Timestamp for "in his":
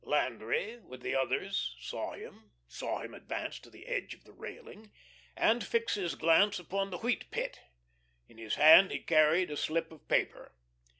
8.27-8.55